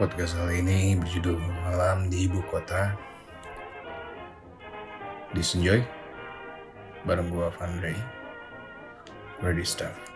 [0.00, 2.96] Podcast kali ini berjudul Malam di Ibu Kota.
[5.36, 5.84] Disenjoy
[7.04, 7.92] bareng gua Vandrey.
[9.44, 10.09] Ready start.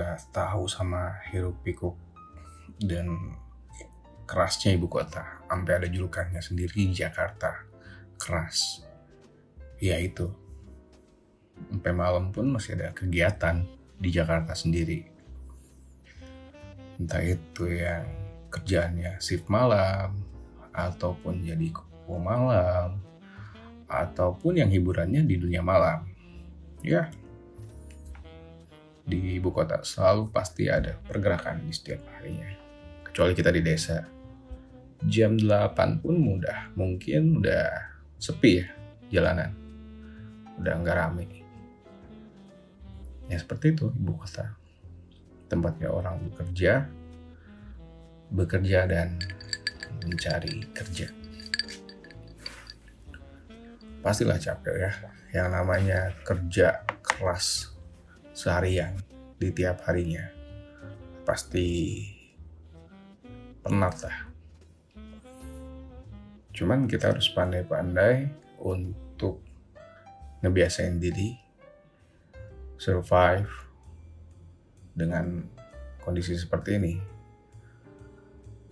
[0.00, 1.92] Nggak tahu sama hiruk pikuk
[2.80, 3.36] dan
[4.24, 5.44] kerasnya ibu kota?
[5.44, 7.68] Sampai ada julukannya sendiri Jakarta
[8.16, 8.80] keras.
[9.76, 10.32] Ya itu.
[11.68, 13.60] Sampai malam pun masih ada kegiatan
[14.00, 15.04] di Jakarta sendiri.
[16.96, 18.08] Entah itu yang
[18.48, 20.16] kerjaannya shift malam,
[20.72, 23.04] ataupun jadi kupu malam,
[23.84, 26.08] ataupun yang hiburannya di dunia malam.
[26.80, 27.12] Ya,
[29.10, 32.46] di ibu kota selalu pasti ada pergerakan di setiap harinya.
[33.02, 34.06] Kecuali kita di desa.
[35.00, 37.66] Jam 8 pun mudah, mungkin udah
[38.20, 38.68] sepi ya
[39.10, 39.50] jalanan.
[40.62, 41.24] Udah nggak rame.
[43.26, 44.54] Ya seperti itu ibu kota.
[45.50, 46.86] Tempatnya orang bekerja,
[48.30, 49.18] bekerja dan
[50.06, 51.10] mencari kerja.
[54.00, 54.92] Pastilah capek ya,
[55.34, 57.69] yang namanya kerja keras
[58.40, 58.96] seharian
[59.36, 60.24] di tiap harinya.
[61.28, 62.00] Pasti
[63.60, 64.18] penat lah.
[66.56, 68.32] Cuman kita harus pandai-pandai
[68.64, 69.44] untuk
[70.40, 71.36] ngebiasain diri
[72.80, 73.52] survive
[74.96, 75.44] dengan
[76.00, 76.94] kondisi seperti ini.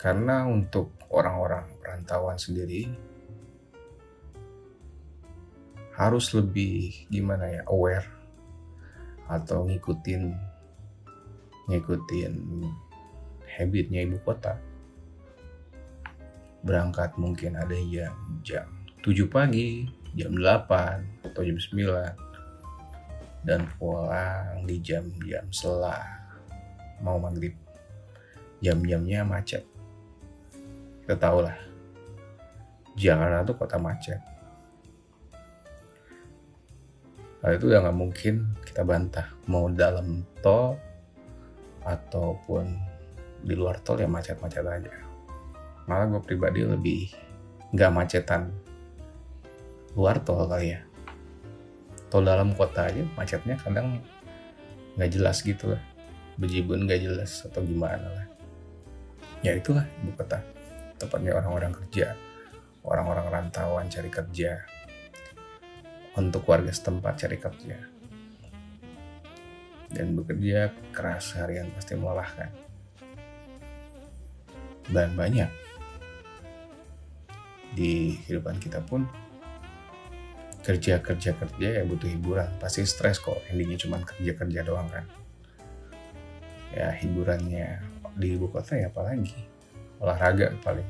[0.00, 2.88] Karena untuk orang-orang perantauan sendiri
[5.98, 8.17] harus lebih gimana ya aware
[9.28, 10.32] atau ngikutin
[11.68, 12.32] ngikutin
[13.44, 14.56] habitnya ibu kota.
[16.64, 18.66] Berangkat mungkin ada yang jam
[19.04, 26.02] 7 pagi jam 8 atau jam 9 dan pulang di jam-jam setelah
[27.04, 27.54] mau maghrib.
[28.58, 29.62] Jam-jamnya macet.
[31.06, 31.54] Kita tahu lah.
[32.98, 34.18] Jakarta tuh kota macet
[37.38, 38.34] Hal itu udah nggak mungkin
[38.66, 39.30] kita bantah.
[39.46, 40.74] Mau dalam tol
[41.86, 42.74] ataupun
[43.46, 44.94] di luar tol ya macet-macet aja.
[45.86, 47.14] Malah gue pribadi lebih
[47.70, 48.50] nggak macetan
[49.94, 50.82] luar tol kali ya.
[52.10, 54.02] Tol dalam kota aja macetnya kadang
[54.98, 55.82] nggak jelas gitu lah.
[56.42, 58.26] Bejibun nggak jelas atau gimana lah.
[59.46, 60.42] Ya itulah ibu kota.
[60.98, 62.18] Tepatnya orang-orang kerja.
[62.82, 64.58] Orang-orang rantauan cari kerja
[66.18, 67.78] untuk warga setempat cari kerja.
[69.88, 72.50] Dan bekerja keras harian pasti melelahkan.
[74.90, 75.48] Dan banyak
[77.72, 79.06] di kehidupan kita pun
[80.66, 82.50] kerja-kerja-kerja ya butuh hiburan.
[82.58, 85.06] Pasti stres kok, endingnya cuma kerja-kerja doang kan.
[86.74, 87.80] Ya hiburannya
[88.18, 89.32] di ibu kota ya apalagi
[90.02, 90.84] olahraga paling.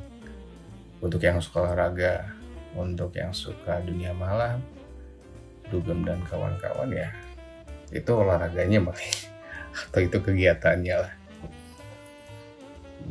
[0.98, 2.26] Untuk yang suka olahraga,
[2.74, 4.58] untuk yang suka dunia malam,
[5.68, 7.08] Dugem dan kawan-kawan ya.
[7.88, 9.14] Itu olahraganya paling
[9.88, 11.12] atau itu kegiatannya lah.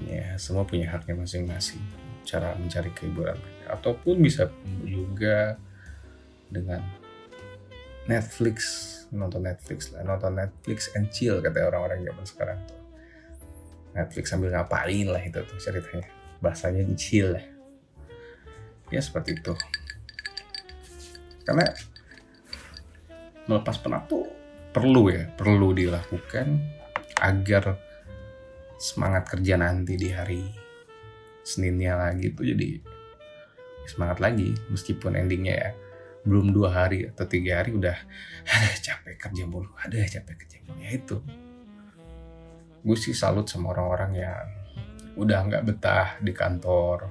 [0.05, 1.81] Ya semua punya haknya masing-masing.
[2.27, 3.39] Cara mencari kehiburan.
[3.71, 4.51] Ataupun bisa
[4.83, 5.57] juga
[6.51, 6.83] dengan
[8.05, 8.85] Netflix.
[9.09, 10.03] Nonton Netflix lah.
[10.03, 12.79] Nonton Netflix and chill kata orang-orang zaman sekarang tuh.
[13.95, 16.05] Netflix sambil ngapain lah itu tuh ceritanya.
[16.43, 17.45] Bahasanya chill lah.
[18.93, 19.55] Ya seperti itu.
[21.47, 21.63] Karena
[23.47, 24.27] melepas penat tuh
[24.71, 26.61] perlu ya, perlu dilakukan
[27.17, 27.79] agar
[28.77, 30.45] semangat kerja nanti di hari
[31.47, 32.75] Seninnya lagi tuh jadi
[33.87, 35.71] semangat lagi meskipun endingnya ya
[36.27, 37.95] belum dua hari atau tiga hari udah
[38.51, 40.83] ada capek kerja mulu ada capek kerja mulu.
[40.83, 41.17] Ya itu.
[42.83, 44.47] Gue sih salut sama orang-orang yang
[45.15, 47.09] udah nggak betah di kantor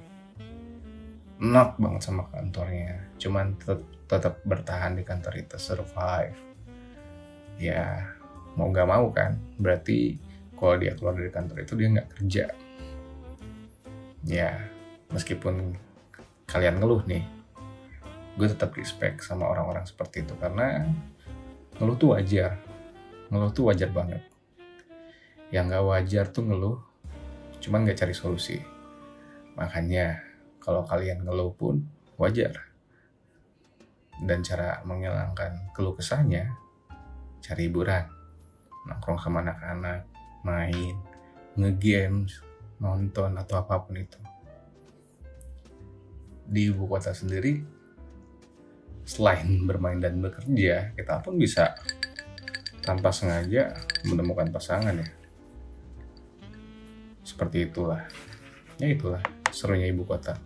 [1.40, 2.96] enak banget sama kantornya.
[3.20, 6.36] Cuman tetap tetap bertahan di kantor itu survive.
[7.60, 8.12] Ya
[8.56, 10.16] mau nggak mau kan berarti
[10.56, 12.44] kalau dia keluar dari kantor itu dia nggak kerja.
[14.26, 14.50] Ya
[15.12, 15.76] meskipun
[16.48, 17.24] kalian ngeluh nih
[18.36, 20.84] gue tetap respect sama orang-orang seperti itu karena
[21.76, 22.56] ngeluh tuh wajar.
[23.28, 24.22] Ngeluh tuh wajar banget.
[25.50, 26.78] Yang gak wajar tuh ngeluh
[27.62, 28.58] cuman gak cari solusi.
[29.56, 30.25] Makanya
[30.66, 31.78] kalau kalian ngeluh pun
[32.18, 32.66] wajar.
[34.18, 36.50] Dan cara menghilangkan keluh kesahnya
[37.38, 38.10] cari hiburan.
[38.90, 40.02] Nongkrong sama anak-anak
[40.42, 40.98] main
[41.54, 42.42] ngegames
[42.82, 44.18] nonton atau apa pun itu.
[46.46, 47.62] Di ibu kota sendiri
[49.06, 51.78] selain bermain dan bekerja kita pun bisa
[52.82, 53.70] tanpa sengaja
[54.02, 55.08] menemukan pasangan ya.
[57.22, 58.02] Seperti itulah.
[58.82, 60.36] Ya itulah serunya ibu kota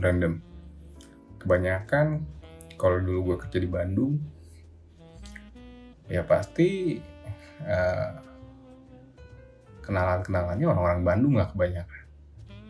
[0.00, 0.40] random.
[1.40, 2.24] Kebanyakan
[2.80, 4.20] kalau dulu gue kerja di Bandung
[6.10, 6.98] ya pasti
[7.62, 8.12] uh,
[9.86, 12.02] kenalan-kenalannya orang-orang Bandung lah kebanyakan.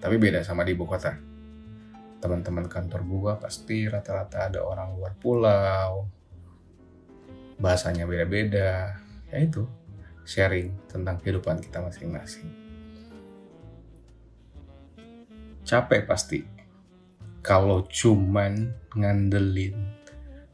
[0.00, 1.16] Tapi beda sama di ibu kota.
[2.20, 6.08] Teman-teman kantor gua pasti rata-rata ada orang luar pulau.
[7.56, 8.96] Bahasanya beda-beda.
[9.32, 9.64] Ya itu
[10.24, 12.48] sharing tentang kehidupan kita masing-masing.
[15.64, 16.59] Capek pasti
[17.40, 19.76] kalau cuman ngandelin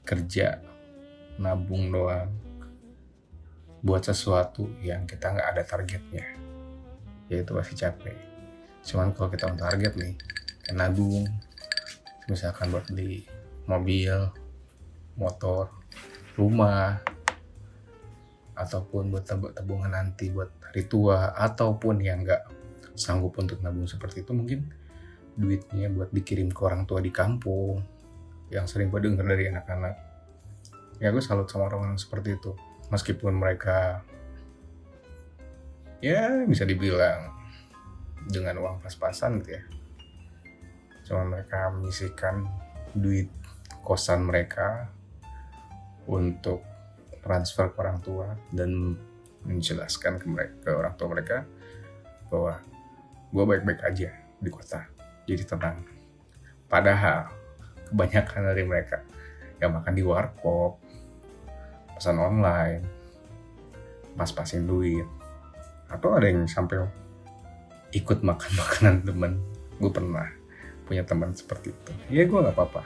[0.06, 0.62] kerja
[1.36, 2.30] nabung doang
[3.82, 6.26] buat sesuatu yang kita nggak ada targetnya
[7.26, 8.16] ya itu pasti capek.
[8.86, 10.14] Cuman kalau kita on target nih
[10.74, 11.26] nabung
[12.26, 13.22] misalkan buat beli
[13.66, 14.14] mobil
[15.18, 15.70] motor
[16.34, 16.98] rumah
[18.56, 22.46] ataupun buat tabungan nanti buat hari tua ataupun yang nggak
[22.96, 24.70] sanggup untuk nabung seperti itu mungkin
[25.36, 27.84] duitnya buat dikirim ke orang tua di kampung
[28.48, 29.94] yang sering gue denger dari anak-anak.
[30.96, 32.56] Ya gue salut sama orang-orang seperti itu.
[32.88, 34.00] Meskipun mereka
[36.00, 37.36] ya bisa dibilang
[38.26, 39.62] dengan uang pas-pasan gitu ya.
[41.06, 42.48] Cuma mereka menyisikan
[42.96, 43.28] duit
[43.84, 44.88] kosan mereka
[46.08, 46.64] untuk
[47.20, 48.96] transfer ke orang tua dan
[49.46, 51.46] menjelaskan ke mereka ke orang tua mereka
[52.30, 52.58] bahwa
[53.30, 54.10] gue baik-baik aja
[54.42, 54.95] di kota
[55.26, 55.82] jadi tenang.
[56.70, 57.30] Padahal
[57.90, 59.02] kebanyakan dari mereka
[59.58, 60.78] yang makan di warkop
[61.96, 62.82] pesan online
[64.16, 65.04] pas-pasin duit
[65.88, 66.82] atau ada yang sampai
[67.92, 69.32] ikut makan makanan temen.
[69.76, 70.26] Gue pernah
[70.88, 71.90] punya teman seperti itu.
[72.08, 72.82] Ya gue nggak apa-apa.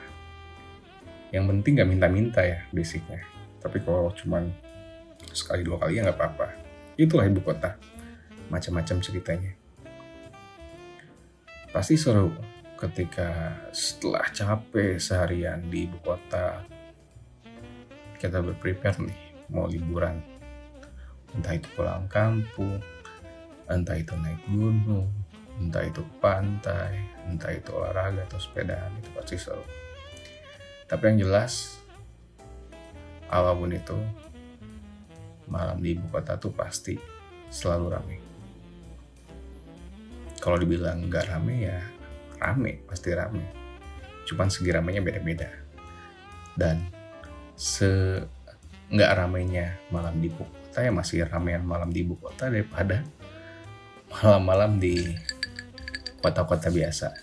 [1.30, 3.22] Yang penting nggak minta-minta ya basicnya.
[3.60, 4.50] Tapi kalau cuman
[5.30, 6.46] sekali dua kali ya nggak apa-apa.
[6.98, 7.78] Itulah ibu kota.
[8.50, 9.59] Macam-macam ceritanya
[11.70, 12.34] pasti seru
[12.78, 16.64] ketika setelah capek seharian di ibu kota
[18.18, 19.20] kita berprepare nih
[19.52, 20.18] mau liburan
[21.36, 22.82] entah itu pulang kampung
[23.70, 25.08] entah itu naik gunung
[25.60, 26.96] entah itu pantai,
[27.28, 29.64] entah itu olahraga atau sepedaan itu pasti seru.
[30.88, 31.78] Tapi yang jelas
[33.28, 33.94] apa pun itu
[35.46, 36.96] malam di ibu kota tuh pasti
[37.52, 38.29] selalu rame.
[40.40, 41.78] Kalau dibilang nggak rame ya
[42.40, 43.44] rame, pasti rame.
[44.24, 45.52] Cuman segi ramenya beda-beda.
[46.56, 46.88] Dan
[47.54, 48.20] se
[48.90, 53.06] nggak ramenya malam di ibu kota ya masih ramean malam di ibu kota daripada
[54.10, 55.14] malam-malam di
[56.18, 57.14] kota-kota biasa.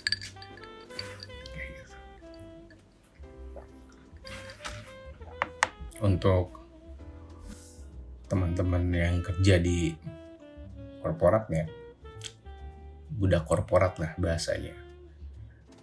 [5.98, 6.54] Untuk
[8.30, 9.92] teman-teman yang kerja di
[11.02, 11.66] korporatnya,
[13.12, 14.76] budak korporat lah bahasanya.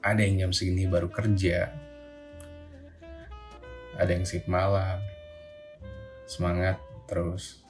[0.04, 1.72] Ada yang jam segini baru kerja,
[3.96, 5.00] ada yang shift malam,
[6.28, 6.76] semangat
[7.08, 7.64] terus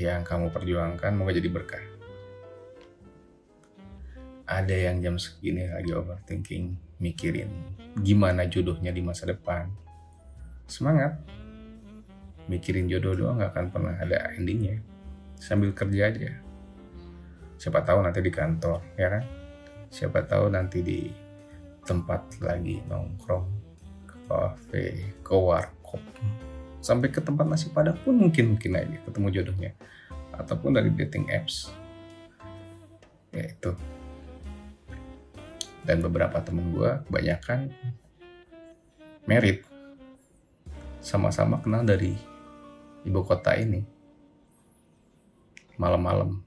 [0.00, 1.84] yang kamu perjuangkan mau jadi berkah.
[4.48, 7.52] Ada yang jam segini lagi overthinking, mikirin
[8.00, 9.68] gimana jodohnya di masa depan.
[10.70, 11.20] Semangat.
[12.50, 14.82] Mikirin jodoh doang gak akan pernah ada endingnya.
[15.40, 16.30] Sambil kerja aja.
[17.56, 19.24] Siapa tahu nanti di kantor, ya kan?
[19.88, 21.08] Siapa tahu nanti di
[21.88, 23.48] tempat lagi nongkrong,
[24.04, 24.86] ke kafe,
[25.24, 26.00] ke warkop,
[26.84, 29.72] sampai ke tempat nasi padang pun mungkin mungkin aja ketemu jodohnya.
[30.36, 31.72] Ataupun dari dating apps.
[33.32, 33.72] Ya itu.
[35.84, 37.72] Dan beberapa temen gue kebanyakan
[39.24, 39.64] merit
[41.00, 42.12] sama-sama kenal dari
[43.08, 43.99] ibu kota ini
[45.80, 46.44] malam-malam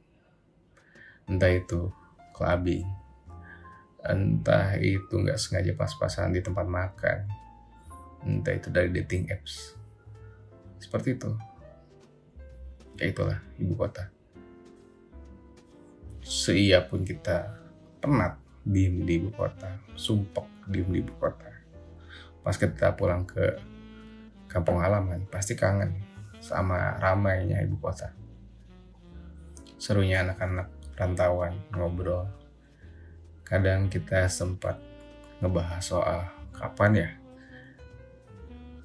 [1.25, 1.89] entah itu
[2.37, 2.85] clubbing
[4.05, 7.25] entah itu nggak sengaja pas-pasan di tempat makan
[8.21, 9.73] entah itu dari dating apps
[10.83, 11.31] seperti itu.
[12.99, 14.11] Ya itulah ibu kota.
[16.19, 17.55] Seia pun kita
[18.03, 18.35] penat
[18.67, 21.49] diem di ibu kota, sumpek diem di ibu kota.
[22.43, 23.57] Pas kita pulang ke
[24.51, 26.03] kampung halaman pasti kangen
[26.43, 28.11] sama ramainya ibu kota.
[29.83, 32.23] Serunya anak-anak rantauan ngobrol.
[33.43, 34.79] Kadang kita sempat
[35.43, 36.23] ngebahas soal
[36.55, 37.09] kapan ya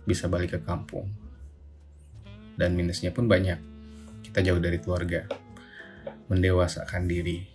[0.03, 1.07] bisa balik ke kampung.
[2.59, 3.63] Dan minusnya pun banyak.
[4.27, 5.23] Kita jauh dari keluarga.
[6.27, 7.47] Mendewasakan diri.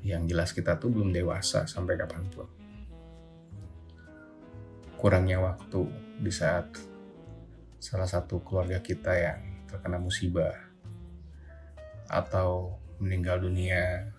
[0.00, 2.48] Yang jelas kita tuh belum dewasa sampai kapan pun
[4.96, 5.92] kurangnya waktu
[6.24, 6.72] di saat
[7.76, 10.65] salah satu keluarga kita yang terkena musibah
[12.06, 14.10] atau meninggal dunia,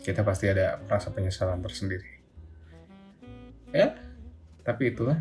[0.00, 2.08] kita pasti ada rasa penyesalan tersendiri.
[3.72, 3.96] Ya,
[4.62, 5.18] tapi itulah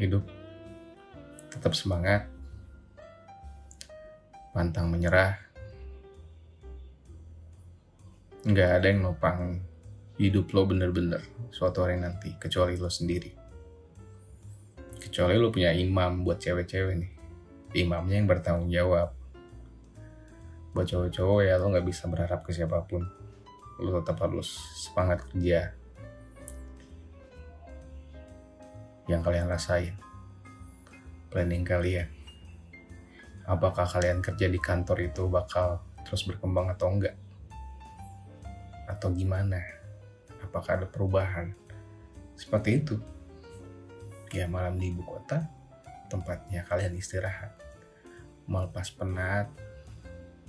[0.00, 0.24] hidup.
[1.52, 2.28] Tetap semangat,
[4.52, 5.40] pantang menyerah.
[8.46, 9.60] Nggak ada yang nopang
[10.16, 11.20] hidup lo bener-bener
[11.52, 13.28] suatu hari nanti kecuali lo sendiri
[14.96, 17.12] kecuali lo punya imam buat cewek-cewek nih
[17.84, 19.12] imamnya yang bertanggung jawab
[20.76, 23.00] buat cowok-cowok ya lo nggak bisa berharap ke siapa pun.
[23.80, 25.72] Lo tetap harus semangat kerja.
[29.08, 29.96] Yang kalian rasain.
[31.32, 32.12] Planning kalian.
[33.48, 37.16] Apakah kalian kerja di kantor itu bakal terus berkembang atau enggak?
[38.84, 39.64] Atau gimana?
[40.44, 41.56] Apakah ada perubahan?
[42.36, 43.00] Seperti itu.
[44.28, 45.40] Ya malam di ibu kota
[46.12, 47.56] tempatnya kalian istirahat.
[48.44, 49.48] Melepas penat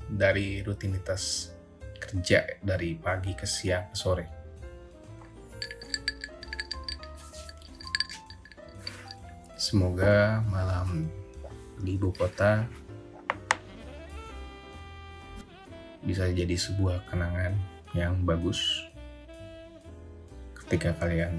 [0.08, 1.52] dari rutinitas
[2.00, 4.26] kerja dari pagi ke siang ke sore.
[9.60, 11.12] Semoga malam
[11.84, 12.64] di ibu kota
[16.08, 17.52] bisa jadi sebuah kenangan
[17.92, 18.88] yang bagus
[20.56, 21.36] ketika kalian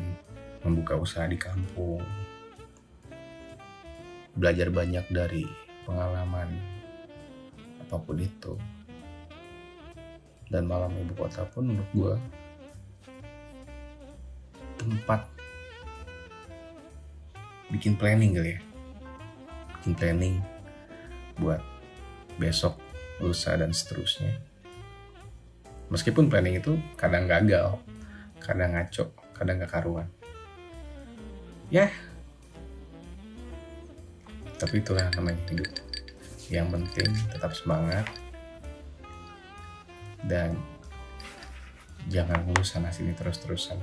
[0.60, 2.04] membuka usaha di kampung,
[4.36, 5.48] belajar banyak dari
[5.88, 6.77] pengalaman
[7.88, 8.52] apa pun itu.
[10.52, 12.14] Dan malam ibu kota pun menurut gue
[14.76, 15.24] tempat
[17.72, 18.60] bikin planning kali ya.
[19.80, 20.36] Bikin planning
[21.40, 21.64] buat
[22.36, 22.76] besok,
[23.24, 24.36] lusa dan seterusnya.
[25.88, 27.80] Meskipun planning itu kadang gagal,
[28.36, 30.08] kadang ngaco, kadang gak karuan.
[31.72, 31.88] Ya,
[34.58, 35.87] tapi itulah namanya hidup.
[36.48, 38.08] Yang penting tetap semangat
[40.24, 40.56] dan
[42.08, 43.76] jangan ngeluh sana sini terus-terusan.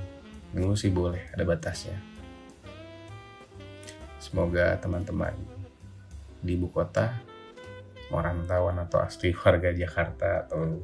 [0.52, 1.94] Ngeluh sih boleh, ada batasnya.
[4.18, 5.32] Semoga teman-teman
[6.42, 7.14] di ibu kota,
[8.10, 10.82] orang tawan atau asli warga Jakarta atau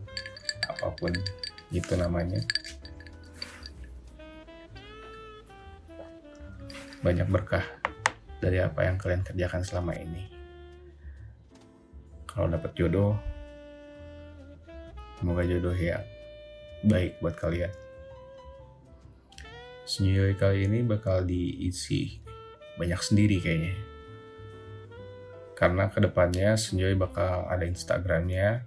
[0.70, 1.12] apa pun
[1.74, 2.38] itu namanya,
[7.02, 7.66] banyak berkah
[8.38, 10.31] dari apa yang kalian kerjakan selama ini.
[12.32, 13.12] Kalau dapat jodoh,
[15.20, 16.00] semoga jodoh yang
[16.80, 17.68] baik buat kalian.
[19.84, 22.16] Senjoy kali ini bakal diisi
[22.80, 23.76] banyak sendiri kayaknya.
[25.52, 28.64] Karena ke depannya Senjoy bakal ada Instagramnya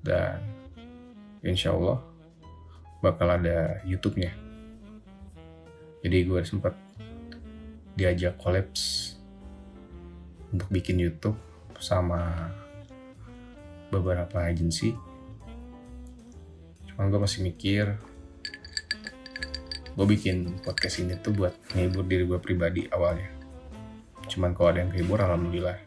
[0.00, 0.40] dan
[1.44, 2.00] insya Allah
[3.04, 4.32] bakal ada YouTube-nya.
[6.00, 6.72] Jadi gue sempat
[8.00, 9.12] diajak kolaps
[10.48, 11.49] untuk bikin YouTube
[11.80, 12.52] sama
[13.90, 14.94] beberapa agensi.
[16.86, 17.98] Cuman gue masih mikir,
[19.96, 23.32] gue bikin podcast ini tuh buat ngehibur diri gue pribadi awalnya.
[24.30, 25.80] Cuman kalau ada yang kehibur, alhamdulillah.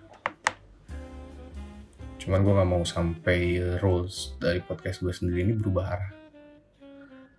[2.19, 3.39] Cuman gue gak mau sampai
[3.79, 6.13] rules dari podcast gue sendiri ini berubah arah.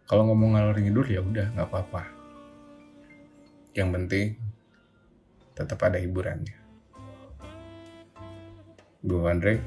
[0.04, 2.02] Kalau ngomong ngalor ngidur ya udah nggak apa-apa.
[3.72, 4.26] Yang penting
[5.56, 6.63] tetap ada hiburannya.
[9.04, 9.60] Gue Andre,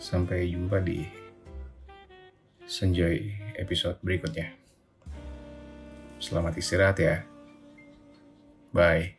[0.00, 1.04] sampai jumpa di
[2.64, 3.28] Senjoy
[3.60, 4.56] episode berikutnya.
[6.16, 7.28] Selamat istirahat ya.
[8.72, 9.17] Bye.